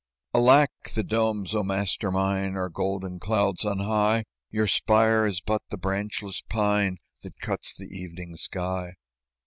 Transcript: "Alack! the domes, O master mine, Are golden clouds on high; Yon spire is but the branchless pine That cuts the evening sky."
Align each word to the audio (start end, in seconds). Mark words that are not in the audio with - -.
"Alack! 0.33 0.71
the 0.95 1.03
domes, 1.03 1.53
O 1.53 1.61
master 1.61 2.09
mine, 2.09 2.55
Are 2.55 2.69
golden 2.69 3.19
clouds 3.19 3.63
on 3.63 3.77
high; 3.77 4.25
Yon 4.49 4.67
spire 4.67 5.27
is 5.27 5.41
but 5.41 5.61
the 5.69 5.77
branchless 5.77 6.41
pine 6.49 6.97
That 7.21 7.39
cuts 7.39 7.77
the 7.77 7.85
evening 7.85 8.35
sky." 8.37 8.95